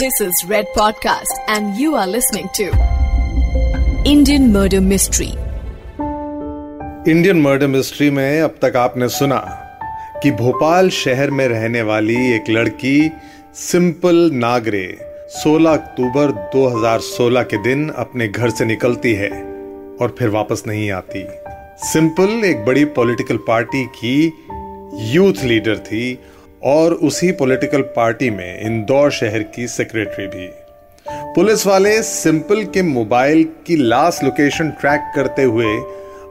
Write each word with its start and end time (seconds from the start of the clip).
This 0.00 0.20
is 0.20 0.44
Red 0.48 0.66
Podcast, 0.76 1.32
and 1.46 1.76
you 1.76 1.94
are 1.94 2.06
listening 2.06 2.48
to 2.54 2.64
Indian 4.12 4.46
Murder 4.52 4.80
Mystery. 4.92 5.28
Indian 7.12 7.40
Murder 7.42 7.66
Mystery 7.66 8.10
में 8.10 8.40
अब 8.40 8.58
तक 8.62 8.76
आपने 8.76 9.08
सुना 9.18 9.38
कि 10.22 10.30
भोपाल 10.40 10.88
शहर 10.98 11.30
में 11.30 11.46
रहने 11.48 11.82
वाली 11.90 12.16
एक 12.34 12.50
लड़की 12.50 12.96
सिंपल 13.62 14.30
नागरे 14.44 14.86
16 15.36 15.72
अक्टूबर 15.72 16.32
2016 16.56 17.44
के 17.50 17.62
दिन 17.62 17.88
अपने 18.04 18.28
घर 18.28 18.50
से 18.50 18.64
निकलती 18.64 19.12
है 19.22 19.30
और 20.00 20.14
फिर 20.18 20.28
वापस 20.38 20.62
नहीं 20.66 20.90
आती 21.00 21.26
सिंपल 21.92 22.44
एक 22.44 22.64
बड़ी 22.64 22.84
पॉलिटिकल 23.00 23.36
पार्टी 23.48 23.84
की 24.00 24.16
यूथ 25.14 25.44
लीडर 25.44 25.78
थी 25.86 26.06
और 26.64 26.92
उसी 26.92 27.32
पॉलिटिकल 27.32 27.82
पार्टी 27.82 28.30
में 28.30 28.60
इंदौर 28.60 29.10
शहर 29.10 29.42
की 29.42 29.66
सेक्रेटरी 29.68 30.26
भी। 30.26 30.50
पुलिस 31.10 31.66
वाले 31.66 32.02
सिंपल 32.02 32.64
के 32.64 32.82
मोबाइल 32.82 33.48
की 33.66 33.76
लास्ट 33.76 34.24
लोकेशन 34.24 34.70
ट्रैक 34.70 35.12
करते 35.16 35.42
हुए 35.42 35.76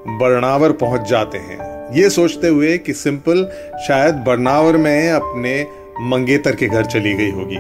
बरनावर 0.08 0.72
पहुँच 0.72 1.02
जाते 1.02 1.38
हैं। 1.38 1.58
ये 1.96 2.10
सोचते 2.10 2.48
हुए 2.48 2.78
कि 2.78 2.94
सिंपल 2.94 3.46
शायद 3.88 4.16
बरनावर 4.16 4.78
में 4.78 5.12
अपने 5.12 5.68
मंगेतर 6.02 6.56
के 6.56 6.68
घर 6.68 6.86
चली 6.86 7.14
गई 7.14 7.32
होगी। 7.32 7.58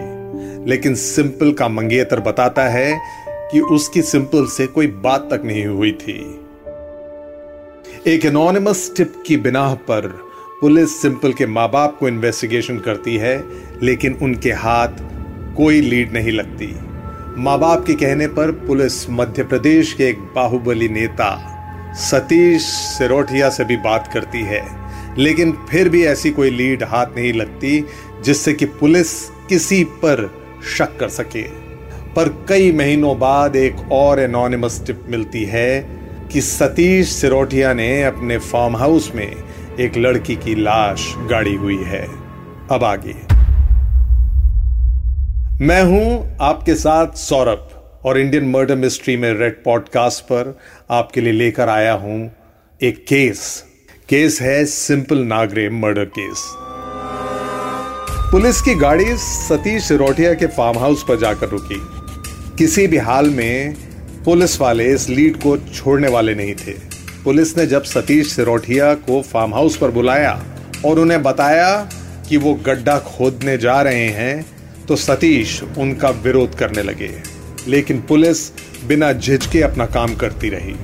लेकिन 0.69 0.95
सिंपल 0.95 1.53
का 1.53 1.67
मंगेतर 1.67 2.19
बताता 2.19 2.63
है 2.63 2.99
कि 3.51 3.59
उसकी 3.59 4.01
सिंपल 4.01 4.45
से 4.45 4.67
कोई 4.67 4.87
बात 4.87 5.27
तक 5.31 5.41
नहीं 5.45 5.65
हुई 5.65 5.91
थी। 5.91 6.39
एक 8.07 8.25
एनोनिमस 8.25 8.93
टिप 8.97 9.13
की 9.27 9.37
बिना 9.37 9.73
पर 9.73 10.32
पुलिस 10.63 10.91
सिंपल 11.01 11.33
के 11.33 11.45
माँ 11.45 11.67
बाप 11.69 11.97
को 11.99 12.07
इन्वेस्टिगेशन 12.07 12.77
करती 12.79 13.15
है, 13.17 13.43
लेकिन 13.83 14.13
उनके 14.21 14.51
हाथ 14.51 15.01
कोई 15.57 15.81
लीड 15.81 16.13
नहीं 16.13 16.31
लगती। 16.31 16.67
माँ 17.37 17.57
बाप 17.59 17.83
के 17.85 17.93
कहने 17.93 18.27
पर 18.27 18.51
पुलिस 18.61 19.09
मध्य 19.09 19.43
प्रदेश 19.43 19.91
के 19.93 20.07
एक 20.09 20.19
बाहुबली 20.35 20.87
नेता 20.89 21.27
सतीश 22.01 22.61
सिरोठिया 22.63 23.49
से 23.49 23.65
भी 23.65 23.77
बात 23.79 24.09
करती 24.13 24.41
है, 24.43 24.63
लेकिन 25.17 25.51
फिर 25.69 25.89
भी 25.89 26.05
ऐसी 26.05 26.31
कोई 26.31 26.49
लीड 26.49 26.83
हाथ 26.83 27.15
नहीं 27.17 27.33
लगती 27.33 27.79
जिससे 28.25 28.53
कि 28.53 28.65
पुलिस 28.65 29.13
किसी 29.49 29.83
पर 29.83 30.29
शक 30.77 30.97
कर 30.99 31.09
सके। 31.11 31.43
पर 32.15 32.29
कई 32.49 32.71
महीनों 32.71 33.17
बाद 33.19 33.55
एक 33.55 33.91
और 33.91 34.19
एनोनिमस 34.19 34.83
टिप 34.87 35.05
मिलती 35.09 35.43
है 35.45 35.79
कि 36.31 36.41
सतीश 36.41 37.09
सिरोठिया 37.11 37.73
ने 37.73 38.03
अपने 38.03 38.37
फार्म 38.37 38.77
हाउस 38.77 39.11
में 39.15 39.31
एक 39.79 39.97
लड़की 39.97 40.35
की 40.35 40.53
लाश 40.55 41.03
गाड़ी 41.29 41.53
हुई 41.55 41.77
है। 41.83 42.01
अब 42.71 42.83
आगे। 42.83 43.13
मैं 45.65 45.81
हूँ 45.83 46.37
आपके 46.41 46.75
साथ 46.75 47.15
सौरभ 47.17 47.69
और 48.05 48.17
इंडियन 48.19 48.49
मर्डर 48.49 48.75
मिस्ट्री 48.75 49.17
में 49.17 49.33
रेड 49.33 49.63
पॉडकास्ट 49.63 50.23
पर 50.23 50.57
आपके 50.91 51.21
लिए 51.21 51.33
लेकर 51.33 51.69
आया 51.69 51.93
हूँ 51.93 52.19
एक 52.81 53.03
केस। 53.03 53.63
केस 54.09 54.41
है 54.41 54.65
Simple 54.65 55.17
Nagre 55.17 55.69
murder 55.69 56.05
case 56.19 56.45
police 58.31 58.61
की 58.61 58.75
गाड़ी 58.75 59.05
सतीश 59.17 59.83
सिरोठिया 59.83 60.33
के 60.33 60.47
फार्म 60.47 60.79
हाउस 60.79 61.03
पर 61.03 61.19
जाकर 61.19 61.49
रुकी। 61.49 61.81
किसी 62.57 62.87
भी 62.87 62.97
हाल 62.97 63.29
में 63.29 63.75
पुलिस 64.25 64.61
वाले 64.61 64.93
इस 64.93 65.09
लीड 65.09 65.37
को 65.37 65.57
छोड़ने 65.57 66.07
वाले 66.07 66.35
नहीं 66.35 66.53
थे। 66.55 66.92
पुलिस 67.23 67.57
ने 67.57 67.65
जब 67.65 67.83
सतीश 67.83 68.31
सिरोठिया 68.31 68.93
को 68.93 69.21
फार्म 69.21 69.53
हाउस 69.53 69.77
पर 69.77 69.91
बुलाया 69.91 70.31
और 70.85 70.99
उन्हें 70.99 71.21
बताया 71.23 71.69
कि 72.29 72.37
वो 72.37 72.53
गड्ढा 72.65 72.97
खोदने 72.99 73.57
जा 73.57 73.81
रहे 73.81 74.07
हैं 74.09 74.45
तो 74.87 74.95
सतीश 74.95 75.61
उनका 75.77 76.09
विरोध 76.09 76.55
करने 76.55 76.83
लगे। 76.83 77.11
लेकिन 77.67 78.01
पुलिस 78.01 78.49
बिना 78.87 79.11
झिझके 79.13 79.61
अपना 79.61 79.85
काम 79.85 80.15
करती 80.15 80.49
रही। 80.49 80.75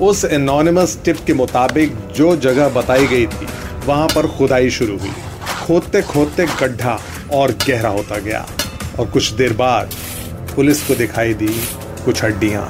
उस 0.00 0.24
एनोनिमस 0.24 0.98
टिप 1.04 1.24
के 1.26 1.34
मुताबिक 1.34 1.96
जो 2.16 2.36
जगह 2.36 2.68
बताई 2.68 3.06
गई 3.06 3.26
थी, 3.26 3.46
वहाँ 3.86 4.08
पर 4.08 4.26
खुदाई 4.28 4.70
शुरू 4.70 4.98
हुई। 4.98 5.12
खोदते 5.66 6.02
खोदते 6.02 6.46
गड्ढा 6.60 6.98
और 7.32 7.52
गहरा 7.68 7.88
होता 7.88 8.18
गया 8.18 8.46
और 8.98 9.10
कुछ 9.10 9.30
देर 9.32 9.52
बाद 9.52 9.94
पुलिस 10.56 10.86
को 10.86 10.94
दिखाई 10.94 11.34
दी 11.34 11.54
कुछ 12.04 12.24
हड्डियाँ, 12.24 12.68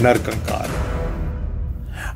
नरकंकाल। 0.00 0.75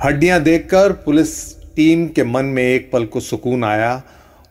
हड्डियाँ 0.03 0.41
देखकर 0.41 0.93
पुलिस 0.93 1.31
टीम 1.77 2.07
के 2.07 2.25
मन 2.25 2.45
में 2.45 2.63
एक 2.63 2.91
पल 2.91 3.05
को 3.05 3.21
सुकून 3.21 3.65
आया 3.65 4.03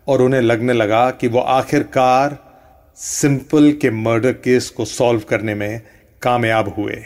और 0.07 0.21
उन्हें 0.21 0.41
लगने 0.41 0.73
लगा 0.73 1.09
कि 1.11 1.27
वो 1.27 1.39
आखिरकार 1.39 2.37
सिंपल 2.97 3.71
के 3.71 3.89
मर्डर 3.91 4.31
केस 4.31 4.69
को 4.69 4.85
सॉल्व 4.85 5.21
करने 5.29 5.55
में 5.55 5.81
कामयाब 6.21 6.73
हुए। 6.77 6.97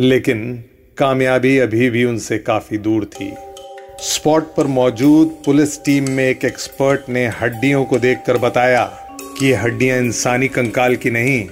लेकिन 0.00 0.64
कामयाबी 0.98 1.58
अभी 1.58 1.90
भी 1.90 2.04
उनसे 2.04 2.38
काफ़ी 2.38 2.78
दूर 2.78 3.04
थी। 3.04 3.32
स्पॉट 4.00 4.54
पर 4.56 4.66
मौजूद 4.66 5.36
पुलिस 5.44 5.78
टीम 5.84 6.10
में 6.10 6.24
एक 6.24 6.44
एक्सपर्ट 6.44 7.08
ने 7.08 7.26
हड्डियों 7.40 7.84
को 7.84 7.98
देखकर 7.98 8.38
बताया 8.38 8.84
कि 9.38 9.46
ये 9.46 9.54
हड्डियाँ 9.54 9.98
इंसानी 9.98 10.48
कंकाल 10.48 10.96
की 10.96 11.10
नहीं, 11.10 11.44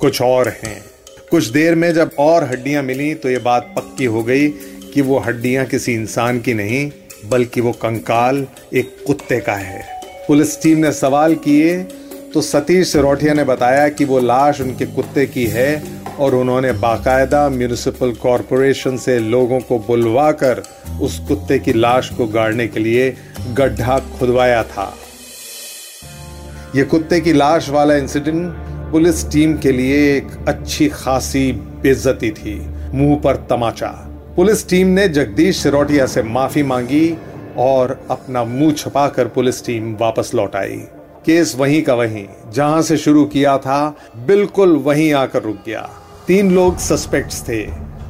कुछ 0.00 0.22
और 0.22 0.48
हैं। 0.48 0.82
कुछ 1.30 1.46
देर 1.46 1.74
में 1.74 1.92
जब 1.94 2.10
और 2.18 2.44
हड्डियाँ 2.44 2.82
मिली 2.82 3.14
तो 3.14 3.30
ये 3.30 3.38
बात 3.38 3.72
पक्की 3.76 4.04
हो 4.04 4.22
गई 4.22 4.48
कि 4.94 5.00
वो 5.00 5.18
हड्डियाँ 5.18 5.64
किसी 5.66 5.92
इंसान 5.92 6.40
की 6.40 6.54
नहीं, 6.54 6.90
बल्कि 7.30 7.60
वो 7.60 7.72
कंकाल 7.72 8.46
एक 8.74 8.96
कुत्ते 9.06 9.40
का 9.40 9.54
है। 9.54 9.82
पुलिस 10.28 10.62
टीम 10.62 10.78
ने 10.78 10.92
सवाल 10.92 11.34
किए 11.34 11.82
तो 12.34 12.40
सतीश 12.40 12.88
सिरोठिया 12.88 13.34
ने 13.34 13.44
बताया 13.44 13.88
कि 13.88 14.04
वो 14.04 14.18
लाश 14.18 14.60
उनके 14.60 14.86
कुत्ते 14.86 15.26
की 15.26 15.46
है 15.46 15.82
और 16.18 16.34
उन्होंने 16.34 16.72
बाकायदा 16.72 17.48
म्यूनिसिपल 17.48 18.12
कॉरपोरेशन 18.12 18.96
से 18.96 19.18
लोगों 19.18 19.60
को 19.60 19.78
बुलवा 19.78 20.30
कर 20.32 20.62
उस 21.00 21.18
कुत्ते 21.18 21.58
की 21.58 21.72
लाश 21.72 22.08
को 22.08 22.26
गाड़ने 22.26 22.68
के 22.68 22.80
लिए 22.80 23.16
गड्ढा 23.54 23.98
खुदवाया 24.18 24.62
था। 24.62 24.94
ये 26.76 26.84
कुत्ते 26.84 27.20
की 27.20 27.32
लाश 27.32 27.68
वाला 27.68 27.96
इंसिडेंट 27.96 28.52
पुलिस 28.92 29.30
टीम 29.30 29.56
के 29.58 29.72
लिए 29.72 30.16
एक 30.16 30.26
अच्छी 30.48 30.88
खासी 30.88 31.52
बेइज्जती 31.52 32.30
थी। 32.30 32.58
मुँह 32.94 33.16
पर 33.16 33.36
तमाचा। 33.50 34.09
पुलिस 34.40 34.68
टीम 34.68 34.86
ने 34.86 35.08
जगदीश 35.08 35.56
सिरोटिया 35.56 36.06
से 36.06 36.22
माफ़ी 36.22 36.62
मांगी 36.62 37.18
और 37.58 38.06
अपना 38.10 38.44
मुँह 38.44 38.72
छुपाकर 38.72 39.24
पुलिस 39.24 39.66
टीम 39.66 39.96
वापस 40.00 40.30
लौट 40.34 40.56
आई। 40.56 40.76
केस 41.26 41.56
वहीं 41.58 41.82
का 41.82 41.94
वहीं, 41.94 42.26
जहाँ 42.52 42.82
से 42.82 42.96
शुरू 42.96 43.24
किया 43.24 43.58
था, 43.58 43.96
बिल्कुल 44.26 44.76
वहीं 44.76 45.12
आकर 45.12 45.42
रुक 45.42 45.56
गया। 45.66 45.90
तीन 46.26 46.52
लोग 46.52 46.78
सस्पेक्ट्स 46.78 47.42
थे, 47.42 47.66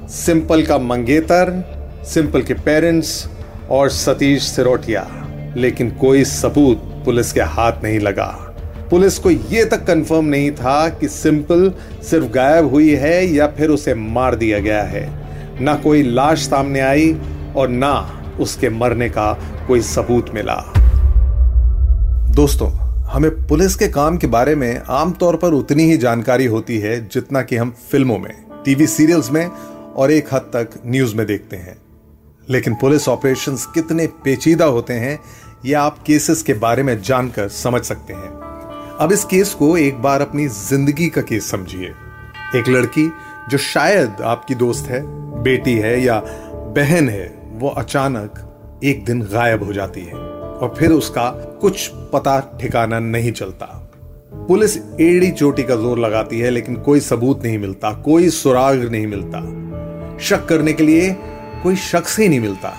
सिंपल 0.09 0.63
का 0.63 0.79
मंगेतर, 0.79 1.65
सिंपल 2.05 2.43
के 2.43 2.55
पेरेंट्स 2.55 3.29
और 3.71 3.91
सतीश 3.91 4.43
सिरोटिया। 4.43 5.11
लेकिन 5.57 5.91
कोई 5.91 6.25
सबूत 6.25 7.03
पुलिस 7.05 7.33
के 7.33 7.41
हाथ 7.41 7.73
नहीं 7.85 8.01
लगा। 8.01 8.55
पुलिस 8.91 9.19
को 9.19 9.31
यह 9.31 9.65
तक 9.65 9.85
कंफर्म 9.85 10.25
नहीं 10.25 10.51
था 10.51 10.89
कि 10.89 11.09
सिंपल 11.09 11.73
सिर्फ़ 12.03 12.27
गायब 12.27 12.71
हुई 12.71 12.95
है 12.95 13.27
या 13.27 13.47
फिर 13.47 13.69
उसे 13.69 13.95
मार 13.95 14.35
दिया 14.35 14.59
गया 14.59 14.83
है। 14.83 15.20
ना 15.61 15.75
कोई 15.75 16.03
लाश 16.03 16.49
सामने 16.49 16.81
आई 16.81 17.17
और 17.57 17.69
ना 17.69 18.23
उसके 18.41 18.71
मरने 18.71 19.09
का 19.09 19.33
कोई 19.69 19.81
सबूत 19.81 20.35
मिला। 20.35 20.73
दोस्तों, 22.31 22.71
हमें 23.05 23.47
पुलिस 23.47 23.75
के 23.75 23.89
काम 23.89 24.17
के 24.17 24.27
बारे 24.27 24.55
में 24.55 24.83
आमतौर 24.89 25.37
पर 25.37 25.53
उतनी 25.53 25.83
ही 25.83 25.97
जानकारी 25.97 26.47
होती 26.47 26.79
है 26.79 27.09
जितना 27.09 27.43
कि 27.43 27.57
हम 27.57 27.71
फ़िल्मों 27.91 28.19
में, 28.19 28.45
टीवी 28.65 28.87
सीरियल्स 28.87 29.31
में 29.31 29.47
और 29.97 30.11
एक 30.11 30.35
हद 30.35 30.41
तक 30.41 30.71
न्यूज़ 30.87 31.17
में 31.17 31.27
देखते 31.27 31.57
हैं। 31.57 31.77
लेकिन 32.51 32.75
पुलिस 32.75 33.09
ऑपरेशंस 33.09 33.67
कितने 33.67 34.07
पेचीदा 34.07 34.65
होते 34.65 34.93
हैं, 34.93 35.21
ये 35.65 35.75
आप 35.75 35.99
केसेस 36.07 36.43
के 36.43 36.55
बारे 36.55 36.83
में 36.83 37.03
जानकर 37.03 37.49
समझ 37.49 37.83
सकते 37.83 38.13
हैं। 38.13 38.31
अब 39.01 39.13
इस 39.13 39.25
केस 39.25 39.55
को 39.55 39.77
एक 39.77 40.03
बार 40.03 40.21
अपनी 40.21 40.49
ज़िंदगी 40.49 41.09
का 41.09 41.21
केस 41.21 41.51
समझिए। 41.51 41.93
एक 42.57 42.69
लड़की 42.69 43.13
जो 43.51 43.59
शायद 43.59 44.17
आपकी 44.23 44.55
दोस्त 44.55 44.87
है, 44.87 45.03
बेटी 45.43 45.75
है 45.75 46.03
या 46.03 46.21
बहन 46.77 47.09
है, 47.09 47.27
वो 47.53 47.69
अचानक 47.69 48.81
एक 48.85 49.05
दिन 49.05 49.23
गायब 49.23 49.63
हो 49.63 49.73
जाती 49.73 50.01
है 50.01 50.15
और 50.15 50.75
फिर 50.79 50.91
उसका 50.91 51.31
कुछ 51.31 51.89
पता 51.89 52.59
ठिकाना 52.61 52.99
नहीं 52.99 53.33
चलता। 53.33 53.67
पुलिस 54.49 54.77
एड़ी 54.77 55.31
चोटी 55.31 55.63
का 55.63 55.77
ज़ोर 55.77 55.99
लगाती 55.99 56.41
है, 56.41 56.51
लेकिन 56.51 56.75
कोई 56.75 57.01
सबूत 57.01 57.43
नहीं 57.43 57.59
मिलता, 57.59 57.93
कोई 57.93 58.31
सुराग 58.31 58.83
नहीं 58.91 59.07
मिलता। 59.07 59.41
शक 60.19 60.47
करने 60.47 60.73
के 60.73 60.83
लिए 60.83 61.17
कोई 61.63 61.77
शख्स 61.77 62.19
ही 62.19 62.29
नहीं 62.29 62.41
मिलता। 62.41 62.75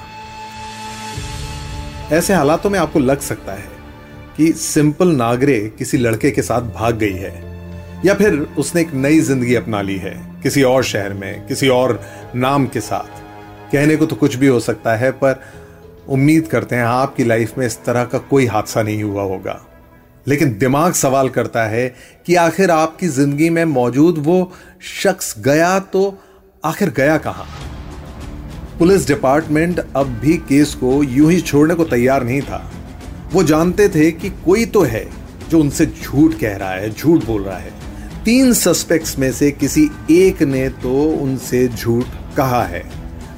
ऐसे 2.12 2.34
हालातों 2.34 2.70
में 2.70 2.80
आपको 2.80 3.00
लग 3.00 3.20
सकता 3.20 3.54
है 3.54 3.70
कि 4.38 4.52
सिंपल 4.54 5.08
नागरे 5.08 5.74
किसी 5.78 5.98
लड़के 5.98 6.32
के 6.32 6.42
साथ 6.42 6.62
भाग 6.62 6.96
गई 6.96 7.14
है। 7.14 7.51
या 8.06 8.14
फिर 8.14 8.34
उसने 8.58 8.82
एक 8.82 8.94
नई 8.96 9.20
ज़िंदगी 9.22 9.56
अपना 9.56 9.82
ली 9.82 9.98
है, 9.98 10.14
किसी 10.44 10.64
और 10.64 10.84
शहर 10.84 11.14
में, 11.14 11.48
किसी 11.48 11.68
और 11.70 12.00
नाम 12.36 12.66
के 12.68 12.82
साथ। 12.82 13.20
कहने 13.72 13.96
को 13.96 14.06
तो 14.06 14.16
कुछ 14.16 14.36
भी 14.36 14.48
हो 14.48 14.60
सकता 14.60 14.96
है, 14.96 15.12
पर 15.14 15.42
उम्मीद 16.10 16.48
करते 16.48 16.76
हैं 16.76 16.84
आपकी 16.84 17.24
लाइफ 17.24 17.58
में 17.58 17.66
इस 17.66 17.78
तरह 17.86 18.04
का 18.04 18.18
कोई 18.30 18.46
हादसा 18.46 18.82
नहीं 18.84 19.04
हुआ 19.04 19.24
होगा। 19.24 19.60
लेकिन 20.26 20.58
दिमाग 20.58 20.94
सवाल 20.94 21.30
करता 21.30 21.64
है 21.66 21.88
कि 22.26 22.36
आखिर 22.38 22.72
आपकी 22.72 23.08
ज़िंदगी 23.10 23.50
में 23.50 23.64
मौजूद 23.68 24.18
वो 24.18 24.52
शख्स 24.94 25.34
गया 25.40 25.78
तो 25.80 26.04
आखिर 26.64 26.90
गया 26.90 27.18
कहाँ? 27.18 27.48
पुलिस 28.80 29.08
डिपार्टमेंट 29.08 29.80
अब 29.80 30.08
भी 30.22 30.38
केस 30.50 30.74
को 30.76 31.02
यूँ 31.04 31.32
ही 31.32 31.40
छोड़ने 31.42 31.76
को 31.76 31.84
तैयार 31.86 32.24
नहीं 32.24 32.42
था। 32.42 32.70
वो 33.34 33.44
जानते 33.44 33.88
थे 33.90 34.12
कि 34.12 34.30
कोई 34.46 34.66
तो 34.68 34.82
है 34.84 35.06
जो 35.50 35.60
उनसे 35.60 35.86
झूठ 35.86 36.34
कह 36.40 36.56
रहा 36.58 36.72
है, 36.72 36.90
झूठ 36.90 37.26
बोल 37.26 37.44
रहा 37.44 37.58
है। 37.58 37.74
तीन 38.26 38.52
सस्पेक्ट्स 38.54 39.18
में 39.20 39.32
से 39.32 39.50
किसी 39.52 39.90
एक 40.12 40.42
ने 40.44 40.68
तो 40.70 40.92
उनसे 41.22 41.68
झूठ 41.68 42.06
कहा 42.38 42.64
है। 42.64 42.84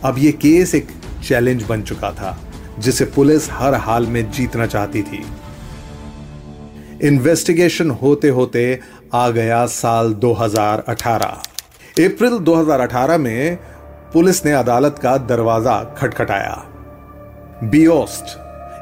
अब 0.03 0.17
यह 0.17 0.31
केस 0.31 0.75
एक 0.75 0.87
चैलेंज 1.23 1.63
बन 1.63 1.81
चुका 1.81 2.11
था, 2.11 2.37
जिसे 2.79 3.05
पुलिस 3.05 3.47
हर 3.51 3.73
हाल 3.75 4.07
में 4.07 4.31
जीतना 4.31 4.65
चाहती 4.65 5.03
थी। 5.03 5.23
इन्वेस्टिगेशन 7.07 7.89
होते 7.91 8.29
होते 8.29 8.79
आ 9.13 9.29
गया 9.29 9.65
साल 9.65 10.13
2018 10.15 11.41
अप्रैल 11.99 12.37
2018 12.41 13.17
में 13.17 13.57
पुलिस 14.13 14.45
ने 14.45 14.51
अदालत 14.51 14.99
का 15.03 15.17
दरवाज़ा 15.17 15.83
खटखटाया। 15.97 16.55
बियोस्ट 17.63 18.39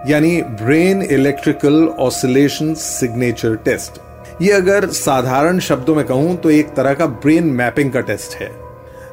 यानी 0.09 0.41
brain 0.41 1.01
electrical 1.01 1.87
oscillation 1.99 2.73
signature 2.73 3.55
test 3.55 4.01
ये 4.41 4.51
अगर 4.51 4.85
साधारण 4.87 5.59
शब्दों 5.59 5.95
में 5.95 6.05
कहूँ 6.05 6.35
तो 6.35 6.49
एक 6.49 6.69
तरह 6.73 6.93
का 6.93 7.05
ब्रेन 7.05 7.47
मैपिंग 7.47 7.91
का 7.91 8.01
टेस्ट 8.01 8.35
है। 8.35 8.49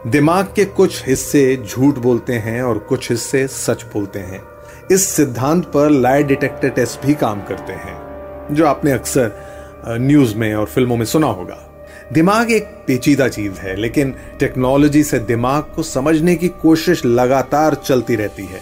दिमाग 0.07 0.47
के 0.57 0.65
कुछ 0.65 1.03
हिस्से 1.07 1.43
झूठ 1.59 1.99
बोलते 1.99 2.35
हैं 2.35 2.63
और 2.63 2.79
कुछ 2.79 3.11
हिस्से 3.11 3.47
सच 3.47 3.83
बोलते 3.85 4.19
हैं। 4.19 4.41
इस 4.91 5.07
सिद्धांत 5.07 5.65
पर 5.65 5.91
लाई 5.91 6.23
डिटेक्टर 6.23 6.69
टेस्ट 6.69 7.05
भी 7.07 7.15
काम 7.15 7.43
करते 7.43 7.73
हैं, 7.73 8.55
जो 8.55 8.67
आपने 8.67 8.93
अक्सर 8.93 9.33
न्यूज़ 9.89 10.35
में 10.37 10.55
और 10.55 10.67
फ़िल्मों 10.67 10.97
में 10.97 11.05
सुना 11.05 11.27
होगा। 11.27 11.59
दिमाग 12.13 12.53
एक 12.53 12.73
पेचीदा 12.87 13.29
चीज़ 13.29 13.61
है, 13.61 13.77
लेकिन 13.77 14.15
टेक्नोलॉजी 14.41 15.03
से 15.03 15.19
दिमाग 15.19 15.63
को 15.77 15.83
समझने 15.83 16.37
की 16.37 16.49
कोशिश 16.63 17.05
लगातार 17.05 17.75
चलती 17.75 18.17
रहती 18.17 18.47
है। 18.47 18.61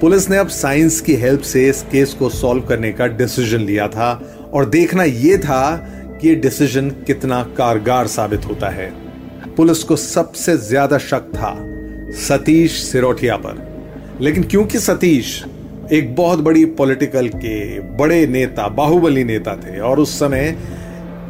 पुलिस 0.00 0.28
ने 0.30 0.36
अब 0.36 0.48
साइंस 0.48 1.00
की 1.00 1.14
हेल्प 1.14 1.40
से 1.40 1.68
इस 1.68 1.82
केस 1.82 2.12
को 2.14 2.28
सॉल्व 2.28 2.62
करने 2.62 2.92
का 2.92 3.06
डिसीज़न 3.06 3.60
लिया 3.60 3.86
था 3.88 4.08
और 4.56 4.64
देखना 4.66 5.04
यह 5.04 5.36
था 5.38 5.76
कि 6.20 6.28
यह 6.28 6.40
डिसीज़न 6.40 6.90
कितना 7.06 7.42
कारगर 7.56 8.06
साबित 8.06 8.46
होता 8.46 8.68
है। 8.68 8.90
पुलिस 9.56 9.82
को 9.82 9.96
सबसे 9.96 10.56
ज़्यादा 10.58 10.98
शक 11.00 11.30
था 11.34 11.54
सतीश 12.18 12.82
सिरोठिया 12.82 13.36
पर। 13.36 14.18
लेकिन 14.20 14.42
क्योंकि 14.42 14.78
सतीश 14.78 15.42
एक 15.92 16.14
बहुत 16.16 16.38
बड़ी 16.38 16.64
पॉलिटिकल 16.64 17.28
के 17.28 17.80
बड़े 17.96 18.26
नेता, 18.26 18.68
बाहुबली 18.68 19.24
नेता 19.24 19.56
थे 19.56 19.78
और 19.80 20.00
उस 20.00 20.18
समय 20.18 20.56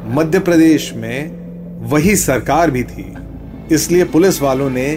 मध्य 0.09 0.39
प्रदेश 0.39 0.93
में 0.97 1.89
वही 1.91 2.17
सरकार 2.17 2.71
भी 2.71 2.83
थी, 2.85 3.13
इसलिए 3.73 4.05
पुलिस 4.05 4.41
वालों 4.43 4.71
ने 4.71 4.89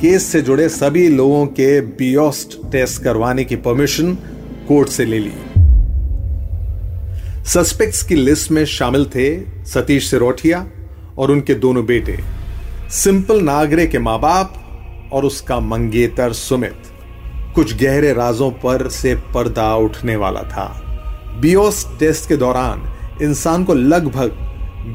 केस 0.00 0.22
से 0.22 0.40
जुड़े 0.42 0.68
सभी 0.68 1.08
लोगों 1.08 1.46
के 1.46 1.80
बियोस्ट 1.80 2.56
टेस्ट 2.72 3.02
करवाने 3.02 3.44
की 3.44 3.56
परमिशन 3.58 4.14
कोर्ट 4.68 4.88
से 4.88 5.04
ले 5.04 5.18
ली। 5.18 5.32
सस्पेक्ट्स 7.46 8.02
की 8.02 8.14
लिस्ट 8.14 8.50
में 8.50 8.64
शामिल 8.64 9.04
थे 9.06 9.26
सतीश 9.64 10.10
सिरोठिया 10.10 10.66
और 11.18 11.30
उनके 11.30 11.54
दोनों 11.54 11.84
बेटे, 11.86 12.18
सिंपल 12.90 13.42
नागरे 13.42 13.86
के 13.86 13.98
माँ 13.98 14.18
बाप 14.20 15.10
और 15.12 15.24
उसका 15.24 15.60
मंगेतर 15.60 16.32
सुमित। 16.32 16.82
कुछ 17.54 17.76
गहरे 17.76 18.12
राजों 18.12 18.50
पर 18.50 18.88
से 18.88 19.14
पर्दा 19.14 19.76
उठने 19.76 20.16
वाला 20.16 20.42
था। 20.42 20.66
बियोस 21.40 21.86
टेस्ट 22.00 22.28
के 22.28 22.36
दौरान 22.36 22.82
इंसान 23.22 23.64
को 23.64 23.74
लगभग 23.74 24.30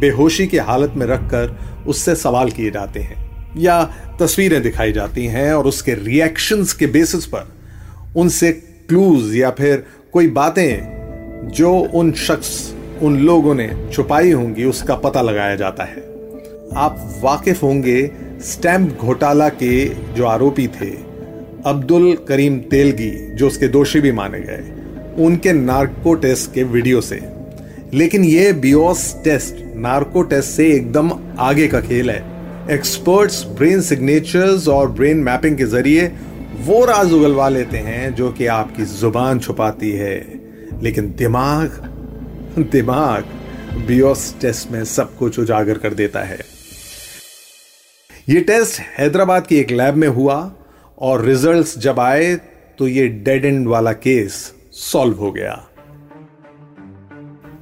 बेहोशी 0.01 0.48
की 0.48 0.57
हालत 0.57 0.94
में 0.98 1.06
रखकर 1.06 1.57
उससे 1.88 2.15
सवाल 2.15 2.51
किए 2.51 2.71
जाते 2.71 3.00
हैं 3.00 3.56
या 3.57 3.83
तस्वीरें 4.19 4.62
दिखाई 4.62 4.92
जाती 4.92 5.25
हैं 5.25 5.53
और 5.53 5.68
उसके 5.68 5.94
रिएक्शंस 5.94 6.74
के 6.74 6.88
बेसिस 6.88 7.25
पर 7.25 7.51
उनसे 8.15 8.51
क्लूज 8.89 9.36
या 9.36 9.50
फिर 9.50 9.86
कोई 10.13 10.27
बातें 10.27 11.00
जो 11.43 11.73
उन 11.73 12.11
शख्स, 12.11 12.75
उन 13.01 13.17
लोगों 13.17 13.55
ने 13.55 13.71
छुपाई 13.93 14.31
होंगी, 14.31 14.63
उसका 14.63 14.95
पता 14.95 15.21
लगाया 15.21 15.55
जाता 15.55 15.83
है। 15.83 16.11
आप 16.75 17.19
वाकिफ 17.23 17.63
होंगे 17.63 18.11
स्टैंप 18.41 18.97
घोटाला 18.97 19.49
के 19.49 19.85
जो 19.89 20.25
आरोपी 20.25 20.67
थे, 20.67 21.11
अब्दुल 21.65 22.17
करीम 22.27 22.57
तेलगी, 22.57 23.35
जो 23.35 23.47
उसके 23.47 23.67
दोषी 23.67 23.99
भी 23.99 24.11
माने 24.11 24.39
गए, 24.39 24.71
उनके 25.25 25.53
नार्को 25.53 26.13
टेस्ट 26.13 26.53
के 26.53 26.63
वीडियो 26.63 27.01
से। 27.01 27.21
लेकिन 27.93 28.23
ये 28.23 28.53
बियोस 28.53 29.21
टेस्ट, 29.23 29.75
नार्को 29.75 30.21
टेस्ट 30.21 30.49
से 30.49 30.67
एकदम 30.67 31.11
आगे 31.39 31.67
का 31.67 31.81
खेल 31.81 32.09
है। 32.09 32.31
एक्सपर्ट्स 32.71 33.43
ब्रेन 33.43 33.81
सिग्नेचर्स 33.81 34.67
और 34.67 34.91
ब्रेन 34.91 35.17
मैपिंग 35.17 35.57
के 35.57 35.65
ज़रिए 35.65 36.11
वो 36.65 36.85
राज 36.85 37.13
उगलवा 37.13 37.49
लेते 37.49 37.77
हैं, 37.77 38.15
जो 38.15 38.31
कि 38.31 38.45
आपकी 38.45 38.83
ज़ुबान 38.83 39.39
छुपाती 39.39 39.91
है। 39.91 40.40
लेकिन 40.79 41.13
दिमाग 41.18 41.69
दिमाग 42.71 43.23
बियोस 43.88 44.35
टेस्ट 44.41 44.71
में 44.71 44.83
सब 44.85 45.18
कुछ 45.18 45.39
उजागर 45.39 45.77
कर 45.77 45.94
देता 45.94 46.19
है। 46.19 46.39
यह 48.29 48.41
टेस्ट 48.41 48.79
हैदराबाद 49.00 49.47
की 49.47 49.57
एक 49.57 49.71
लैब 49.71 49.95
में 49.95 50.07
हुआ 50.07 50.53
और 51.00 51.21
रिजल्ट्स 51.21 51.77
जब 51.77 52.00
आए 52.00 52.35
तो 52.77 52.88
ये 52.88 53.07
डेड 53.07 53.45
एंड 53.45 53.68
वाला 53.68 53.94
केस 53.94 54.53
सॉल्व 54.71 55.18
हो 55.18 55.31
गया। 55.31 55.68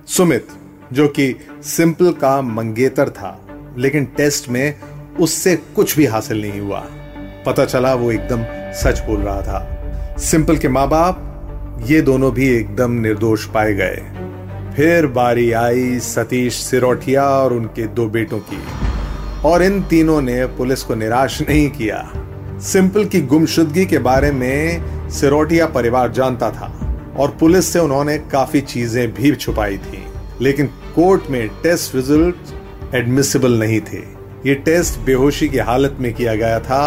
सुमित, 0.08 0.48
जो 0.94 1.08
कि 1.08 1.36
सिंपल 1.64 2.12
का 2.12 2.42
मंगेतर 2.42 3.10
था, 3.10 3.48
लेकिन 3.78 4.06
टेस्ट 4.06 4.50
में 4.50 4.80
उससे 5.20 5.56
कुछ 5.56 5.98
भी 5.98 6.06
हासिल 6.06 6.42
नहीं 6.42 6.60
हुआ। 6.60 6.80
पता 7.46 7.66
चला 7.66 7.94
वो 7.94 8.12
एकदम 8.12 8.44
सच 8.74 9.00
बोल 9.00 9.22
रहा 9.22 9.42
था। 9.42 10.16
सिंपल 10.18 10.58
के 10.58 10.68
माँ 10.68 10.88
बाप 10.90 11.26
ये 11.86 12.02
दोनों 12.02 12.32
भी 12.32 12.48
एकदम 12.50 12.92
निर्दोष 12.92 13.46
पाए 13.46 13.74
गए। 13.74 14.02
फिर 14.76 15.08
बारी 15.08 15.52
आई 15.52 16.00
सतीश 16.00 16.54
सिरोठिया 16.54 17.24
और 17.24 17.54
उनके 17.54 17.88
दो 17.88 18.06
बेटों 18.06 18.40
की। 18.40 18.60
और 19.46 19.64
इन 19.64 19.82
तीनों 19.84 20.22
ने 20.22 20.46
पुलिस 20.46 20.84
को 20.84 20.96
निराश 20.96 21.42
नहीं 21.42 21.70
किया। 21.70 22.12
सिंपल 22.60 23.06
की 23.06 23.22
गुमशुदगी 23.22 23.86
के 23.86 23.98
बारे 23.98 24.32
में 24.32 25.10
सिरोटिया 25.10 25.66
परिवार 25.66 26.12
जानता 26.12 26.50
था 26.52 26.72
और 27.18 27.38
पुलिस 27.40 27.74
से 27.74 27.80
उन्होंने 27.80 28.18
काफ़ी 28.18 28.62
चीज़ें 28.62 29.14
भी 29.14 29.36
छुपाई 29.36 29.78
थी। 29.78 30.04
लेकिन 30.42 30.68
कोर्ट 30.96 31.30
में 31.30 31.48
टेस्ट 31.64 31.96
रिज़ल्ट 31.96 32.96
एडमिसिबल 32.96 33.60
नहीं 33.60 33.80
थे। 33.82 34.04
ये 34.46 34.56
टेस्ट 34.56 35.00
बेहोशी 35.00 35.50
की 35.50 35.58
हालत 35.58 35.98
में 36.00 36.14
किया 36.14 36.36
गया 36.36 36.60
था 36.60 36.84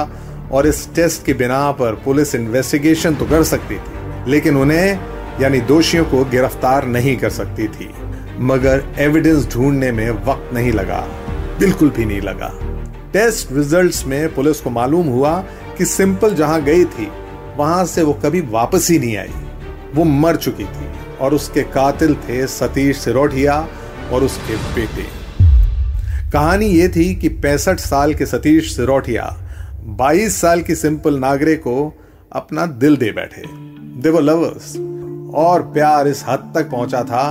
और 0.53 0.67
इस 0.67 0.95
टेस्ट 0.95 1.25
के 1.27 1.35
बिना 1.35 1.71
पर 1.73 1.95
पुलिस 1.95 2.35
इन्वेस्टिगेशन 2.35 3.15
तो 3.15 3.27
कर 3.27 3.43
सकती 3.43 3.75
थी। 3.75 4.02
लेकिन 4.29 4.57
उन्हें, 4.57 5.01
यानी 5.41 5.61
दोषियों 5.61 6.05
को 6.05 6.25
गिरफ़्तार 6.25 6.87
नहीं 6.87 7.17
कर 7.17 7.31
सकती 7.31 7.69
थी। 7.69 7.91
मगर 8.39 8.85
एविडेंस 8.99 9.49
ढूँढने 9.53 9.93
में 9.93 10.11
वक्त 10.11 10.55
नहीं 10.55 10.73
लगा, 10.73 11.01
बिल्कुल 11.59 11.91
भी 11.91 12.05
नहीं 12.05 12.21
लगा। 12.21 12.53
टेस्ट 13.13 13.53
रिजल्ट्स 13.53 14.07
में 14.07 14.35
पुलिस 14.35 14.61
को 14.61 14.71
मालूम 14.71 15.07
हुआ 15.07 15.41
कि 15.79 15.85
सिंपल 15.85 16.35
जहाँ 16.35 16.63
गई 16.63 16.85
थी, 16.85 17.09
वहाँ 17.57 17.85
से 17.87 18.03
वो 18.03 18.13
कभी 18.13 18.41
वापस 18.41 18.89
ही 18.91 18.99
नहीं 18.99 19.17
आई। 19.17 19.33
वो 19.95 20.05
मर 20.05 20.37
चुकी 20.37 20.65
थी 20.65 20.91
और 21.21 21.35
उसके 21.35 21.63
कातिल 21.63 22.15
थे 22.15 22.47
सतीश 22.47 22.99
सिरोठिया 22.99 23.69
और 24.13 24.25
उसके 24.25 24.57
बेटे। 24.57 25.07
कहानी 26.33 26.67
ये 26.67 26.89
थी 26.89 27.15
कि 27.15 27.29
पैंसठ 27.29 27.79
साल 27.79 28.15
के 28.15 28.27
सतीश 28.27 28.77
सिरोठिया 28.77 29.25
22 29.99 30.41
साल 30.41 30.63
की 30.63 30.75
सिंपल 30.75 31.19
नागरे 31.19 31.57
को 31.57 31.93
अपना 32.33 32.67
दिल 32.67 32.97
दे 32.97 33.11
बैठे। 33.13 33.72
देव 34.03 34.19
लवर्स 34.19 34.77
और 35.35 35.63
प्यार 35.63 36.09
इस 36.09 36.25
हद 36.29 36.53
तक 36.55 36.71
पहुँचा 36.71 37.03
था 37.03 37.25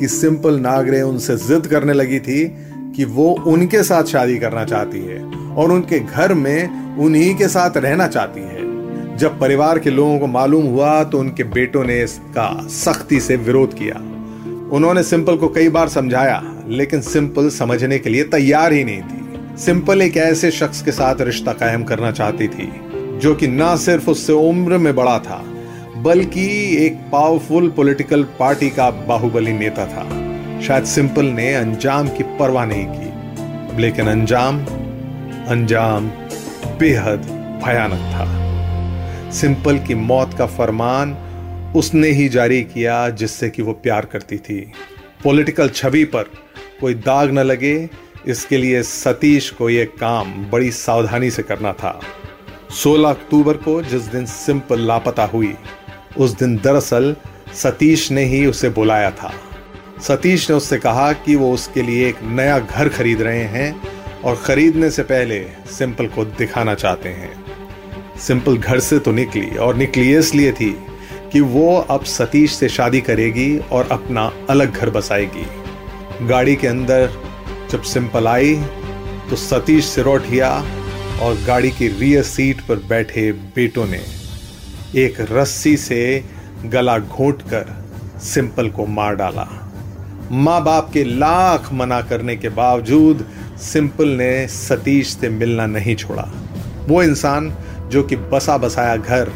कि 0.00 0.08
सिंपल 0.08 0.58
नागरे 0.60 1.00
उनसे 1.02 1.36
जिद 1.36 1.66
करने 1.66 1.92
लगी 1.92 2.18
थी 2.20 2.44
कि 2.96 3.04
वो 3.04 3.28
उनके 3.46 3.82
साथ 3.82 4.04
शादी 4.04 4.38
करना 4.38 4.64
चाहती 4.64 4.98
है 4.98 5.20
और 5.54 5.72
उनके 5.72 5.98
घर 5.98 6.34
में 6.34 6.96
उन्हीं 6.96 7.34
के 7.34 7.48
साथ 7.48 7.76
रहना 7.76 8.06
चाहती 8.06 8.40
है। 8.40 9.16
जब 9.16 9.38
परिवार 9.40 9.78
के 9.78 9.90
लोगों 9.90 10.18
को 10.18 10.26
मालूम 10.26 10.66
हुआ 10.66 11.02
तो 11.04 11.18
उनके 11.18 11.44
बेटों 11.44 11.84
ने 11.84 12.02
इसका 12.02 12.48
सख्ती 12.70 13.20
से 13.20 13.36
विरोध 13.36 13.74
किया। 13.74 13.94
उन्होंने 14.72 15.02
सिंपल 15.02 15.36
को 15.36 15.48
कई 15.48 15.68
बार 15.68 15.88
समझाया, 15.88 16.42
लेकिन 16.68 17.00
सिंपल 17.00 17.48
समझने 17.50 17.98
के 17.98 18.10
लिए 18.10 18.24
तैयार 18.24 18.72
ही 18.72 18.84
नहीं 18.84 19.02
थी। 19.02 19.56
सिंपल 19.58 20.02
एक 20.02 20.16
ऐसे 20.16 20.50
शख्स 20.50 20.82
के 20.82 20.92
साथ 20.92 21.20
रिश्ता 21.20 21.52
कायम 21.52 21.84
करना 21.84 22.10
चाहती 22.10 22.48
थी, 22.48 22.70
जो 23.18 23.34
कि 23.34 23.48
ना 23.48 23.74
सिर्फ़ 23.76 24.10
उससे 24.10 24.32
उम्र 24.32 24.78
में 24.78 24.94
बड़ा 24.94 25.18
था 25.18 25.42
बल्कि 26.02 26.44
एक 26.76 26.94
पावरफुल 27.12 27.68
पॉलिटिकल 27.70 28.22
पार्टी 28.38 28.70
का 28.70 28.90
बाहुबली 28.90 29.52
नेता 29.52 29.86
था। 29.86 30.04
शायद 30.60 30.84
सिंपल 30.84 31.24
ने 31.24 31.54
अंजाम 31.54 32.08
की 32.08 32.22
परवाह 32.22 32.64
नहीं 32.64 32.86
की, 32.88 33.80
लेकिन 33.80 34.08
अंजाम 34.08 34.58
अंजाम 35.48 36.08
बेहद 36.78 37.18
भयानक 37.64 38.00
था। 38.14 39.30
सिंपल 39.30 39.78
की 39.78 39.94
मौत 39.94 40.34
का 40.38 40.46
फरमान 40.46 41.12
उसने 41.76 42.08
ही 42.08 42.28
जारी 42.28 42.62
किया 42.62 43.08
जिससे 43.10 43.50
कि 43.50 43.62
वो 43.62 43.72
प्यार 43.72 44.04
करती 44.04 44.36
थी। 44.36 44.60
पॉलिटिकल 45.24 45.68
छवि 45.68 46.04
पर 46.04 46.22
कोई 46.80 46.94
दाग 46.94 47.30
न 47.30 47.38
लगे, 47.38 47.88
इसके 48.26 48.56
लिए 48.56 48.82
सतीश 48.82 49.50
को 49.50 49.70
यह 49.70 49.84
काम 49.84 50.32
बड़ी 50.50 50.70
सावधानी 50.70 51.30
से 51.30 51.42
करना 51.42 51.72
था। 51.72 52.00
16 52.70 53.10
अक्टूबर 53.10 53.56
को 53.56 53.82
जिस 53.82 54.02
दिन 54.02 54.26
सिंपल 54.26 54.80
लापता 54.80 55.24
हुई 55.24 55.54
उस 56.16 56.36
दिन 56.38 56.56
दरअसल 56.56 57.14
सतीश 57.54 58.10
ने 58.10 58.24
ही 58.24 58.44
उसे 58.46 58.68
बुलाया 58.68 59.10
था। 59.10 59.32
सतीश 60.02 60.48
ने 60.50 60.56
उससे 60.56 60.78
कहा 60.78 61.12
कि 61.12 61.34
वो 61.36 61.52
उसके 61.54 61.82
लिए 61.82 62.08
एक 62.08 62.22
नया 62.22 62.58
घर 62.58 62.88
खरीद 62.88 63.22
रहे 63.22 63.44
हैं 63.44 63.74
और 64.24 64.36
खरीदने 64.36 64.90
से 64.90 65.02
पहले 65.02 65.40
सिंपल 65.70 66.06
को 66.06 66.24
दिखाना 66.24 66.74
चाहते 66.74 67.08
हैं। 67.08 67.32
सिंपल 68.18 68.56
घर 68.56 68.80
से 68.80 68.98
तो 68.98 69.12
निकली 69.12 69.56
और 69.56 69.76
निकली 69.76 70.14
इसलिए 70.16 70.52
थी 70.52 70.70
कि 71.32 71.40
वो 71.40 71.76
अब 71.90 72.04
सतीश 72.04 72.52
से 72.52 72.68
शादी 72.68 73.00
करेगी 73.00 73.58
और 73.58 73.88
अपना 73.92 74.30
अलग 74.50 74.72
घर 74.72 74.90
बसाएगी। 74.90 76.26
गाड़ी 76.26 76.56
के 76.56 76.66
अंदर 76.66 77.10
जब 77.70 77.82
सिंपल 77.82 78.26
आई 78.26 78.54
तो 79.30 79.36
सतीश 79.36 79.84
सिरोठिया 79.84 80.50
और 81.22 81.38
गाड़ी 81.46 81.70
की 81.70 81.88
रियर 81.88 82.22
सीट 82.22 82.60
पर 82.60 82.76
बैठे 82.88 83.30
बेटों 83.32 83.86
ने 83.86 84.00
एक 84.94 85.20
रस्सी 85.30 85.76
से 85.76 86.24
गला 86.64 86.98
घोट 86.98 87.42
कर 87.42 87.68
सिंपल 88.22 88.68
को 88.68 88.86
मार 88.86 89.14
डाला। 89.16 89.46
माँ 90.32 90.62
बाप 90.64 90.90
के 90.92 91.04
लाख 91.04 91.72
मना 91.72 92.00
करने 92.00 92.36
के 92.36 92.48
बावजूद 92.48 93.24
सिंपल 93.62 94.08
ने 94.08 94.46
सतीश 94.48 95.14
से 95.14 95.28
मिलना 95.28 95.66
नहीं 95.66 95.94
छोड़ा। 95.96 96.28
वो 96.88 97.02
इंसान 97.02 97.52
जो 97.88 98.02
कि 98.02 98.16
बसा 98.16 98.58
बसाया 98.58 98.96
घर, 98.96 99.30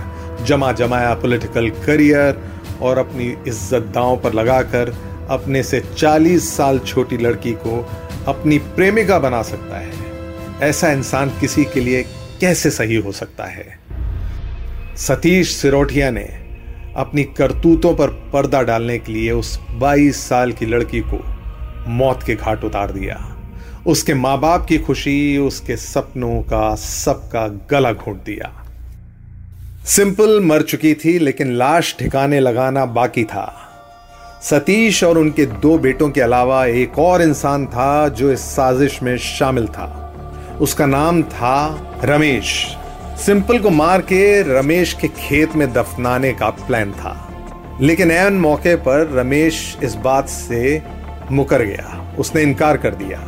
जमा 0.44 0.72
जमाया 0.72 1.14
पॉलिटिकल 1.14 1.70
करियर 1.86 2.42
और 2.82 2.98
अपनी 2.98 3.34
इज़्ज़त 3.48 3.90
दांव 3.94 4.16
पर 4.16 4.32
लगाकर 4.32 4.94
अपने 5.30 5.62
से 5.62 5.80
40 5.96 6.50
साल 6.56 6.78
छोटी 6.78 7.16
लड़की 7.16 7.52
को 7.52 7.80
अपनी 8.28 8.58
प्रेमिका 8.58 9.18
बना 9.18 9.42
सकता 9.42 9.78
है। 9.78 10.68
ऐसा 10.68 10.92
इंसान 10.92 11.30
किसी 11.40 11.64
के 11.64 11.80
लिए 11.80 12.02
कैसे 12.40 12.70
सही 12.70 12.96
हो 12.96 13.12
सकता 13.12 13.44
है? 13.44 13.85
सतीश 14.96 15.56
सिरोठिया 15.56 16.10
ने 16.10 16.28
अपनी 16.96 17.24
करतूतों 17.24 17.94
पर 17.94 18.08
पर्दा 18.08 18.62
डालने 18.62 18.98
के 18.98 19.12
लिए 19.12 19.30
उस 19.30 19.60
22 19.70 20.28
साल 20.28 20.52
की 20.52 20.66
लड़की 20.66 21.00
को 21.00 21.24
मौत 21.88 22.22
के 22.22 22.34
घाट 22.34 22.64
उतार 22.64 22.92
दिया। 22.92 23.36
उसके 23.86 24.14
माँ 24.14 24.40
बाप 24.40 24.66
की 24.66 24.78
खुशी, 24.78 25.38
उसके 25.38 25.76
सपनों 25.76 26.42
का, 26.42 26.74
सबका 26.74 27.48
गला 27.48 27.92
घोट 27.92 28.24
दिया। 28.24 28.64
सिंपल 29.84 30.40
मर 30.40 30.62
चुकी 30.62 30.94
थी, 30.94 31.18
लेकिन 31.18 31.52
लाश 31.52 31.96
ठिकाने 31.98 32.40
लगाना 32.40 32.86
बाकी 32.86 33.24
था। 33.24 33.62
सतीश 34.42 35.04
और 35.04 35.18
उनके 35.18 35.46
दो 35.46 35.78
बेटों 35.78 36.10
के 36.10 36.20
अलावा 36.20 36.66
एक 36.66 36.98
और 36.98 37.22
इंसान 37.22 37.66
था 37.66 38.08
जो 38.08 38.32
इस 38.32 38.40
साजिश 38.40 39.02
में 39.02 39.18
शामिल 39.18 39.66
था। 39.66 40.02
उसका 40.60 40.86
नाम 40.86 41.22
था 41.22 41.86
रमेश। 42.04 42.76
सिंपल 43.16 43.58
को 43.58 43.70
मार 43.70 44.00
के 44.00 44.42
रमेश 44.60 44.92
के 44.92 45.08
खेत 45.08 45.56
में 45.56 45.72
दफनाने 45.72 46.32
का 46.32 46.50
प्लान 46.50 46.92
था। 46.92 47.28
लेकिन 47.80 48.10
एन 48.10 48.32
मौके 48.32 48.76
पर 48.76 49.10
रमेश 49.12 49.78
इस 49.82 49.94
बात 49.94 50.28
से 50.28 50.82
मुकर 51.32 51.62
गया। 51.62 52.14
उसने 52.18 52.42
इनकार 52.42 52.76
कर 52.76 52.90
दिया। 52.90 53.18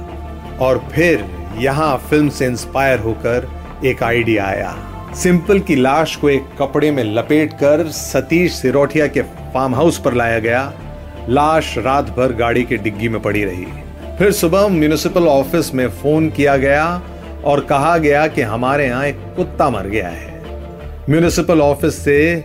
और 0.60 0.88
फिर 0.92 1.24
यहाँ 1.58 1.96
फ़िल्म 1.96 2.28
से 2.28 2.46
इंस्पायर 2.46 2.98
होकर 2.98 3.50
एक 3.84 4.02
आइडिया 4.02 4.44
आया। 4.44 4.76
सिंपल 5.14 5.58
की 5.58 5.76
लाश 5.76 6.16
को 6.16 6.28
एक 6.28 6.44
कपड़े 6.58 6.90
में 6.90 7.04
लपेटकर 7.04 7.88
सतीश 7.88 8.52
सिरोठिया 8.52 9.06
के 9.06 9.22
फार्म 9.22 9.74
हाउस 9.74 9.98
पर 9.98 10.14
लाया 10.14 10.38
गया। 10.38 10.72
लाश 11.28 11.78
रात 11.78 12.04
भर 12.04 12.32
गाड़ी 12.32 12.64
की 12.64 12.76
डिग्गी 12.76 13.08
में 13.08 13.22
पड़ी 13.22 13.44
रही। 13.44 13.66
फिर 14.18 14.32
सुबह 14.32 14.68
म्यूनिसिपल 14.68 15.28
ऑफ़िस 15.28 15.74
में 15.74 15.88
फ़ोन 15.88 16.30
किया 16.30 16.56
गया 16.56 17.02
और 17.48 17.60
कहा 17.60 17.96
गया 17.98 18.26
कि 18.26 18.42
हमारे 18.42 18.86
यहाँ 18.86 19.04
एक 19.06 19.16
कुत्ता 19.36 19.70
मर 19.70 19.86
गया 19.86 20.08
है। 20.08 20.36
म्यूनिसिपल 21.10 21.60
ऑफ़िस 21.60 21.98
से 22.04 22.44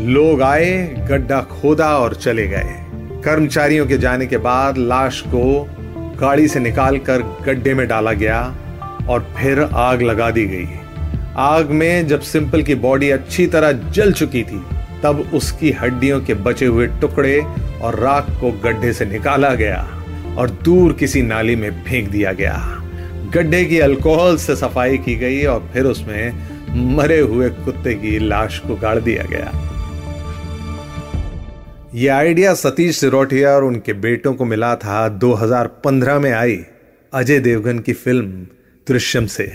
लोग 0.00 0.42
आए, 0.42 1.06
गड्ढा 1.10 1.40
खोदा 1.40 1.88
और 1.98 2.14
चले 2.14 2.46
गए। 2.46 2.76
कर्मचारियों 3.24 3.86
के 3.86 3.98
जाने 3.98 4.26
के 4.26 4.36
बाद 4.36 4.78
लाश 4.78 5.20
को 5.26 5.68
गाड़ी 6.20 6.48
से 6.48 6.60
निकालकर 6.60 7.22
गड्ढे 7.46 7.74
में 7.74 7.86
डाला 7.88 8.12
गया 8.12 8.40
और 9.08 9.26
फिर 9.36 9.60
आग 9.62 10.02
लगा 10.02 10.30
दी 10.30 10.46
गई। 10.46 10.68
आग 11.36 11.70
में 11.70 12.06
जब 12.06 12.20
सिंपल 12.20 12.62
की 12.62 12.74
बॉडी 12.74 13.10
अच्छी 13.10 13.46
तरह 13.46 13.72
जल 13.72 14.12
चुकी 14.12 14.42
थी, 14.42 14.62
तब 15.02 15.30
उसकी 15.34 15.70
हड्डियों 15.70 16.20
के 16.20 16.34
बचे 16.34 16.66
हुए 16.66 16.86
टुकड़े 17.00 17.40
और 17.82 17.98
राख 17.98 18.30
को 18.40 18.50
गड्ढे 18.64 18.92
से 18.92 19.04
निकाला 19.04 19.54
गया 19.54 19.86
और 20.38 20.50
दूर 20.64 20.92
किसी 20.92 21.22
नाली 21.22 21.56
में 21.56 21.70
फेंक 21.84 22.08
दिया 22.08 22.32
गया। 22.32 22.76
गड्ढे 23.34 23.64
की 23.64 23.78
अल्कोहल 23.78 24.36
से 24.36 24.56
सफ़ाई 24.56 24.98
की 24.98 25.14
गई 25.14 25.44
और 25.44 25.70
फिर 25.72 25.84
उसमें 25.84 26.32
मरे 26.96 27.18
हुए 27.20 27.48
कुत्ते 27.50 27.94
की 27.94 28.18
लाश 28.18 28.58
को 28.58 28.76
गाड़ 28.76 28.98
दिया 28.98 29.22
गया। 29.22 29.52
यह 31.94 32.14
आइडिया 32.14 32.54
सतीश 32.54 32.96
सिरोठिया 32.96 33.50
और 33.50 33.64
उनके 33.64 33.92
बेटों 33.92 34.34
को 34.34 34.44
मिला 34.44 34.74
था 34.76 35.08
2015 35.18 36.18
में 36.18 36.32
आई 36.32 36.64
अजय 37.12 37.40
देवगन 37.40 37.78
की 37.78 37.92
फ़िल्म 37.92 38.46
दृश्यम 38.88 39.26
से। 39.26 39.52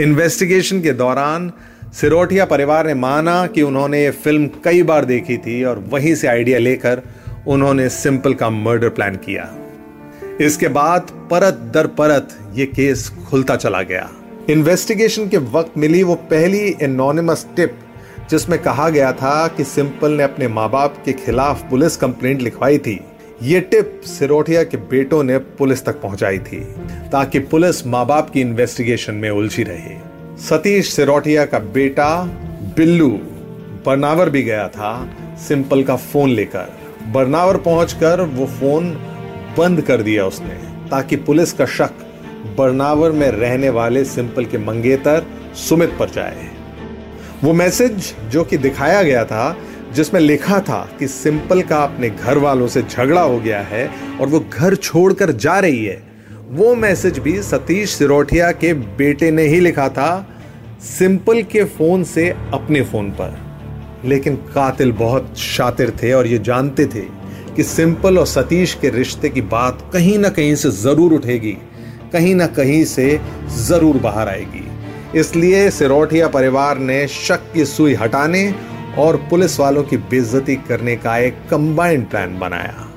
इन्वेस्टिगेशन 0.00 0.82
के 0.82 0.92
दौरान 0.92 1.52
सिरोठिया 1.92 2.44
परिवार 2.44 2.86
ने 2.86 2.94
माना 2.94 3.46
कि 3.46 3.62
उन्होंने 3.62 4.04
ये 4.04 4.10
फ़िल्म 4.10 4.46
कई 4.64 4.82
बार 4.82 5.04
देखी 5.04 5.36
थी 5.36 5.64
और 5.64 5.78
वहीं 5.88 6.14
से 6.14 6.28
आइडिया 6.28 6.58
लेकर 6.58 7.02
उन्होंने 7.46 7.88
सिंपल 7.88 8.34
का 8.34 8.50
मर्डर 8.50 8.88
प्लान 8.88 9.16
किया। 9.16 9.63
इसके 10.40 10.68
बाद 10.68 11.10
परत 11.30 11.54
दर 11.74 11.86
परत 11.86 12.28
ये 12.54 12.66
केस 12.66 13.08
खुलता 13.28 13.56
चला 13.56 13.82
गया। 13.82 14.08
इन्वेस्टिगेशन 14.50 15.28
के 15.28 15.36
वक्त 15.36 15.76
मिली 15.78 16.02
वो 16.02 16.14
पहली 16.30 16.74
एनोनिमस 16.82 17.46
टिप 17.56 17.78
जिसमें 18.30 18.58
कहा 18.62 18.88
गया 18.88 19.12
था 19.12 19.46
कि 19.48 19.64
सिंपल 19.64 20.12
ने 20.12 20.22
अपने 20.22 20.48
माँ 20.48 20.68
बाप 20.70 20.96
के 21.04 21.12
खिलाफ 21.12 21.62
पुलिस 21.70 21.96
कंप्लेंट 21.96 22.42
लिखवाई 22.42 22.78
थी। 22.78 22.98
ये 23.42 23.60
टिप 23.60 24.00
सिरोठिया 24.06 24.62
के 24.64 24.76
बेटों 24.76 25.22
ने 25.22 25.38
पुलिस 25.38 25.84
तक 25.84 26.00
पहुंचाई 26.00 26.38
थी, 26.38 26.60
ताकि 27.12 27.38
पुलिस 27.38 27.86
माँ 27.86 28.04
बाप 28.06 28.30
की 28.30 28.40
इन्वेस्टिगेशन 28.40 29.14
में 29.14 29.30
उलझी 29.30 29.62
रहे। 29.62 29.96
सतीश 30.38 30.92
सिरोठिया 30.92 31.44
का 31.44 31.58
बेटा 31.58 32.10
बिल्लू 32.76 33.10
बरनावर 33.86 34.30
भी 34.30 34.42
गया 34.42 34.68
था 34.68 34.92
सिंपल 35.48 35.82
का 35.82 35.96
फ़ोन 35.96 36.30
लेकर। 36.30 36.72
बरनावर 37.12 37.56
पहुंचकर 37.56 38.20
वो 38.20 38.46
फ़ोन 38.60 38.96
बंद 39.58 39.80
कर 39.80 40.02
दिया 40.02 40.26
उसने, 40.26 40.54
ताकि 40.90 41.16
पुलिस 41.16 41.52
का 41.52 41.66
शक 41.66 41.90
बरनावर 42.58 43.12
में 43.12 43.28
रहने 43.28 43.70
वाले 43.70 44.04
सिंपल 44.04 44.44
के 44.44 44.58
मंगेतर 44.58 45.26
सुमित 45.54 45.96
पर 45.98 46.10
जाए। 46.10 46.48
वो 47.44 47.52
मैसेज 47.52 48.14
जो 48.30 48.44
कि 48.44 48.56
दिखाया 48.56 49.02
गया 49.02 49.24
था, 49.24 49.56
जिसमें 49.92 50.20
लिखा 50.20 50.60
था 50.60 50.90
कि 50.98 51.06
सिंपल 51.06 51.62
का 51.62 51.82
अपने 51.84 52.10
घर 52.10 52.38
वालों 52.38 52.68
से 52.68 52.82
झगड़ा 52.82 53.20
हो 53.20 53.38
गया 53.40 53.60
है 53.60 53.90
और 54.20 54.26
वो 54.26 54.44
घर 54.52 54.74
छोड़कर 54.74 55.32
जा 55.32 55.58
रही 55.58 55.84
है, 55.84 56.02
वो 56.50 56.74
मैसेज 56.74 57.18
भी 57.18 57.42
सतीश 57.42 57.90
सिरोठिया 57.90 58.52
के 58.52 58.72
बेटे 58.74 59.30
ने 59.30 59.42
ही 59.42 59.60
लिखा 59.60 59.88
था, 59.88 60.26
सिंपल 60.98 61.42
के 61.42 61.64
फ़ोन 61.64 62.04
से 62.04 62.28
अपने 62.30 62.82
फ़ोन 62.82 63.10
पर। 63.10 63.38
लेकिन 64.04 64.36
कातिल 64.36 64.92
बहुत 64.92 65.38
शातिर 65.38 65.90
थे 65.90 66.12
और 66.12 66.26
ये 66.26 66.38
जानते 66.38 66.86
थे 66.86 67.23
कि 67.56 67.62
सिंपल 67.62 68.18
और 68.18 68.26
सतीश 68.26 68.74
के 68.74 68.88
रिश्ते 68.90 69.28
की 69.28 69.40
बात 69.40 69.88
कहीं 69.92 70.18
ना 70.18 70.28
कहीं 70.28 70.54
से 70.54 70.70
ज़रूर 70.72 71.12
उठेगी, 71.12 71.56
कहीं 72.12 72.34
ना 72.34 72.46
कहीं 72.48 72.84
से 72.84 73.20
ज़रूर 73.58 73.96
बाहर 73.98 74.28
आएगी। 74.28 75.18
इसलिए 75.18 75.68
सिरोठिया 75.70 76.28
परिवार 76.28 76.78
ने 76.78 77.06
शक 77.08 77.50
की 77.52 77.64
सुई 77.64 77.94
हटाने 77.94 78.52
और 78.98 79.16
पुलिस 79.30 79.58
वालों 79.60 79.82
की 79.82 79.96
बेइज्जती 79.96 80.56
करने 80.68 80.96
का 80.96 81.16
एक 81.18 81.36
कंबाइंड 81.50 82.08
प्लान 82.10 82.38
बनाया। 82.38 82.88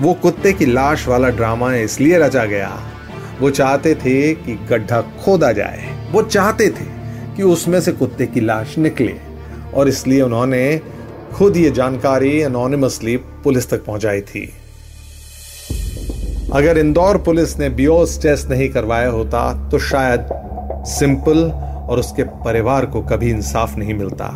वो 0.00 0.12
कुत्ते 0.14 0.52
की 0.52 0.66
लाश 0.66 1.06
वाला 1.08 1.28
ड्रामा 1.30 1.74
इसलिए 1.74 2.18
रचा 2.18 2.44
गया, 2.44 2.70
वो 3.40 3.50
चाहते 3.50 3.94
थे 3.94 4.34
कि 4.34 4.54
गड्ढा 4.70 5.00
खोदा 5.24 5.50
जाए। 5.52 5.88
वो 6.12 6.22
चाहते 6.22 6.68
थे 6.70 6.84
कि 7.36 7.42
उसमें 7.44 7.80
से 7.80 7.92
कुत्ते 7.92 8.26
की 8.26 8.40
लाश 8.40 8.76
निकले 8.78 9.14
और 9.74 9.88
इसलिए 9.88 10.20
उन्होंने 10.22 10.80
खुद 11.34 11.56
ये 11.56 11.70
जानकारी 11.70 12.40
अनोनिमसली 12.42 13.16
पुलिस 13.44 13.70
तक 13.70 13.84
पहुंचाई 13.84 14.20
थी। 14.22 14.48
अगर 16.52 16.78
इंदौर 16.78 17.16
पुलिस 17.16 17.58
ने 17.58 17.68
बियोस 17.70 18.20
टेस्ट 18.22 18.48
नहीं 18.50 18.68
करवाया 18.68 19.08
होता 19.08 19.40
तो 19.70 19.78
शायद 19.78 20.28
सिंपल 20.88 21.38
और 21.90 21.98
उसके 21.98 22.22
परिवार 22.44 22.86
को 22.86 23.02
कभी 23.02 23.30
इंसाफ 23.30 23.76
नहीं 23.78 23.94
मिलता। 23.94 24.28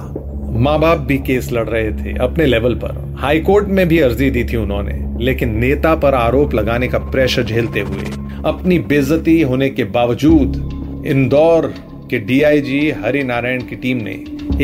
माँ 0.56 0.78
बाप 0.80 0.98
भी 0.98 1.18
केस 1.18 1.50
लड़ 1.52 1.68
रहे 1.68 1.90
थे 1.94 2.16
अपने 2.18 2.46
लेवल 2.46 2.74
पर। 2.74 3.00
हाई 3.18 3.40
कोर्ट 3.40 3.68
में 3.68 3.86
भी 3.88 3.98
अर्जी 4.00 4.30
दी 4.30 4.44
थी 4.44 4.56
उन्होंने, 4.56 4.98
लेकिन 5.24 5.56
नेता 5.56 5.94
पर 5.94 6.14
आरोप 6.14 6.54
लगाने 6.54 6.88
का 6.88 6.98
प्रेशर 6.98 7.44
झेलते 7.44 7.80
हुए, 7.80 8.04
अपनी 8.44 8.78
बेजती 8.78 9.40
होने 9.42 9.70
के 9.70 9.84
बावजूद 9.90 11.04
इंदौर 11.06 11.72
के 12.10 12.18
डीआईजी 12.18 12.90
हरि 13.00 13.22
नारायण 13.24 13.62
की 13.62 13.76
टीम 13.76 14.02
ने 14.02 14.12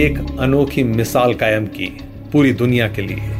एक 0.00 0.18
अनोखी 0.40 0.82
मिसाल 0.84 1.34
कायम 1.34 1.66
की 1.66 1.90
पूरी 2.32 2.52
दुनिया 2.52 2.88
के 2.88 3.02
लिए। 3.02 3.37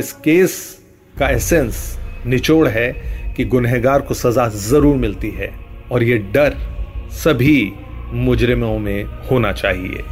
इस 0.00 0.12
केस 0.12 0.78
का 1.18 1.28
एसेंस 1.28 1.98
निचोड़ 2.26 2.68
है 2.68 2.92
कि 3.36 3.44
गुनहगार 3.44 4.00
को 4.00 4.14
सजा 4.14 4.48
ज़रूर 4.48 4.96
मिलती 4.96 5.30
है 5.30 5.50
और 5.92 6.02
ये 6.02 6.18
डर 6.18 6.56
सभी 7.12 7.72
मुजरिमों 8.12 8.78
में 8.78 9.04
होना 9.04 9.52
चाहिए। 9.52 10.02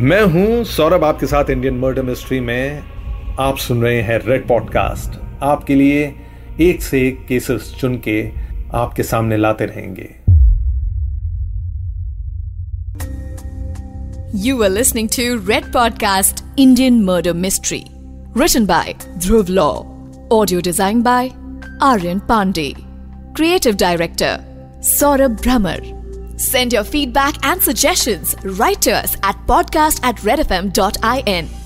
मैं 0.00 0.22
हूँ 0.22 0.64
सौरभ, 0.64 1.04
आपके 1.04 1.26
साथ 1.26 1.50
इंडियन 1.50 1.74
मर्डर 1.74 2.02
मिस्ट्री 2.02 2.40
में 2.40 2.82
आप 3.40 3.56
सुन 3.56 3.82
रहे 3.82 4.00
हैं 4.02 4.18
रेड 4.18 4.46
पॉडकास्ट 4.48 5.20
आपके 5.42 5.74
लिए 5.74 6.14
एक 6.60 6.82
से 6.82 7.06
एक 7.08 7.26
केसेस 7.26 7.74
चुन 7.80 7.96
के 8.08 8.30
आपके 8.74 9.02
सामने 9.02 9.36
लाते 9.36 9.66
रहेंगे। 9.66 10.08
You 14.46 14.56
were 14.56 14.72
listening 14.78 15.16
to 15.16 15.48
Red 15.48 15.72
Podcast 15.72 16.44
Indian 16.58 17.02
Murder 17.04 17.32
Mystery. 17.32 18.01
Written 18.34 18.64
by 18.64 18.94
Dhruv 19.18 19.50
Law. 19.50 19.86
Audio 20.30 20.62
design 20.62 21.02
by 21.02 21.34
Aryan 21.82 22.18
Pandey. 22.22 22.74
Creative 23.34 23.76
Director 23.76 24.42
Saurabh 24.80 25.36
Brahmer. 25.42 26.40
Send 26.40 26.72
your 26.72 26.82
feedback 26.82 27.34
and 27.44 27.62
suggestions 27.62 28.34
right 28.44 28.80
to 28.80 28.92
us 28.92 29.16
at 29.22 29.36
podcast 29.46 30.00
at 30.02 30.16
redfm.in. 30.16 31.61